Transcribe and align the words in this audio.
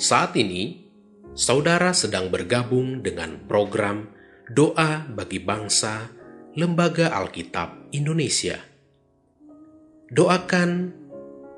Saat 0.00 0.32
ini, 0.40 0.88
saudara 1.36 1.92
sedang 1.92 2.32
bergabung 2.32 3.04
dengan 3.04 3.36
program 3.44 4.08
Doa 4.48 5.04
bagi 5.04 5.44
Bangsa 5.44 6.08
Lembaga 6.56 7.12
Alkitab 7.12 7.92
Indonesia. 7.92 8.56
Doakan, 10.08 10.96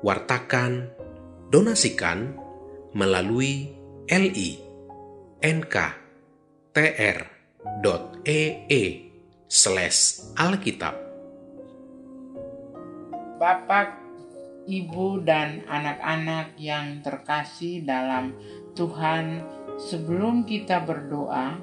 wartakan, 0.03 0.91
donasikan 1.55 2.35
melalui 2.91 3.71
li 4.11 4.59
nk.tr.ee 5.39 6.03
slash 9.47 10.35
alkitab. 10.35 10.99
Bapak, 13.39 14.02
Ibu, 14.63 15.27
dan 15.27 15.67
anak-anak 15.67 16.55
yang 16.55 17.03
terkasih 17.03 17.83
dalam 17.83 18.37
Tuhan, 18.73 19.43
sebelum 19.75 20.47
kita 20.47 20.87
berdoa, 20.87 21.59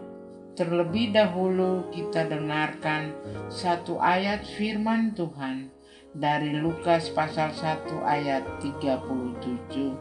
terlebih 0.58 1.14
dahulu 1.14 1.88
kita 1.88 2.28
dengarkan 2.28 3.16
satu 3.48 3.96
ayat 3.96 4.44
firman 4.44 5.16
Tuhan 5.16 5.72
dari 6.12 6.58
Lukas 6.58 7.08
pasal 7.14 7.54
1 7.54 8.02
ayat 8.02 8.44
37. 8.60 9.96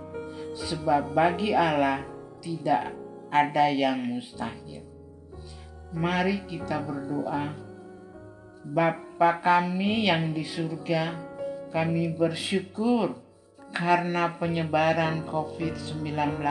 Sebab 0.58 1.14
bagi 1.14 1.54
Allah 1.54 2.04
tidak 2.42 2.92
ada 3.30 3.70
yang 3.70 4.04
mustahil. 4.04 4.84
Mari 5.94 6.46
kita 6.50 6.82
berdoa. 6.82 7.54
Bapa 8.60 9.40
kami 9.40 10.12
yang 10.12 10.36
di 10.36 10.44
surga, 10.44 11.29
kami 11.70 12.18
bersyukur 12.18 13.14
karena 13.70 14.34
penyebaran 14.42 15.22
COVID-19 15.30 16.42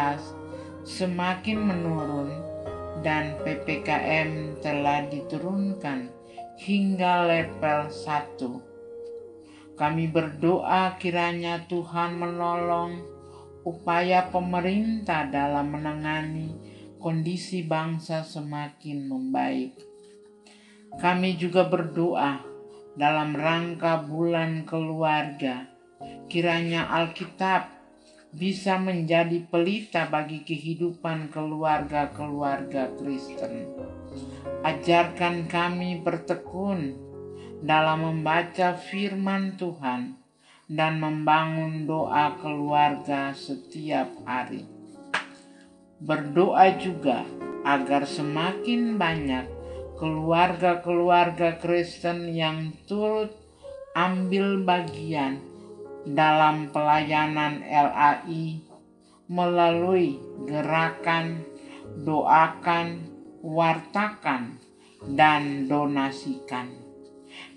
semakin 0.87 1.59
menurun 1.59 2.31
dan 3.03 3.35
PPKM 3.43 4.63
telah 4.63 5.11
diturunkan 5.11 6.11
hingga 6.59 7.27
level 7.27 7.91
1. 7.91 9.79
Kami 9.79 10.05
berdoa 10.11 10.99
kiranya 10.99 11.67
Tuhan 11.67 12.19
menolong 12.19 12.99
upaya 13.63 14.27
pemerintah 14.31 15.31
dalam 15.31 15.71
menangani 15.75 16.55
kondisi 16.99 17.63
bangsa 17.67 18.27
semakin 18.27 19.07
membaik. 19.07 19.79
Kami 20.99 21.39
juga 21.39 21.67
berdoa 21.67 22.58
dalam 22.99 23.31
rangka 23.39 24.03
bulan 24.03 24.67
keluarga. 24.67 25.71
Kiranya 26.27 26.91
Alkitab 26.91 27.71
bisa 28.35 28.77
menjadi 28.77 29.41
pelita 29.49 30.11
bagi 30.11 30.43
kehidupan 30.45 31.31
keluarga-keluarga 31.33 32.93
Kristen. 32.99 33.73
Ajarkan 34.67 35.47
kami 35.47 36.03
bertekun 36.03 36.99
dalam 37.63 38.05
membaca 38.05 38.75
firman 38.77 39.55
Tuhan 39.55 40.19
dan 40.69 41.01
membangun 41.01 41.89
doa 41.89 42.37
keluarga 42.43 43.33
setiap 43.33 44.11
hari. 44.29 44.69
Berdoa 45.99 46.77
juga 46.77 47.25
agar 47.65 48.05
semakin 48.05 49.01
banyak 49.01 49.58
keluarga-keluarga 49.99 51.59
Kristen 51.59 52.31
yang 52.31 52.71
turut 52.87 53.35
ambil 53.99 54.63
bagian 54.63 55.43
dalam 56.07 56.71
pelayanan 56.71 57.67
LAI 57.67 58.63
melalui 59.29 60.17
gerakan 60.47 61.43
doakan, 62.07 63.11
wartakan, 63.43 64.57
dan 65.15 65.71
donasikan 65.71 66.71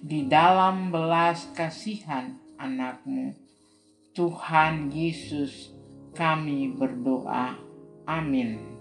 di 0.01 0.25
dalam 0.29 0.93
belas 0.93 1.49
kasihan 1.57 2.37
anakmu. 2.57 3.33
Tuhan 4.11 4.91
Yesus 4.91 5.71
kami 6.13 6.75
berdoa. 6.75 7.55
Amin. 8.05 8.80